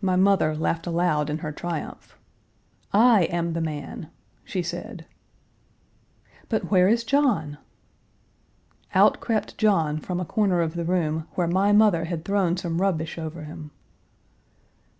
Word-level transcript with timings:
My 0.00 0.16
mother 0.16 0.56
laughed 0.56 0.88
aloud 0.88 1.30
in 1.30 1.38
her 1.38 1.52
triumph. 1.52 2.18
"I 2.92 3.26
am 3.30 3.52
the 3.52 3.60
man," 3.60 4.10
she 4.42 4.60
said. 4.60 5.06
"But 6.48 6.68
where 6.72 6.88
is 6.88 7.04
John?" 7.04 7.58
Out 8.92 9.20
crept 9.20 9.56
John 9.56 10.00
from 10.00 10.18
a 10.18 10.24
corner 10.24 10.62
of 10.62 10.74
the 10.74 10.84
room, 10.84 11.28
where 11.36 11.46
my 11.46 11.70
mother 11.70 12.06
had 12.06 12.24
thrown 12.24 12.56
some 12.56 12.80
rubbish 12.80 13.18
over 13.18 13.44
him. 13.44 13.70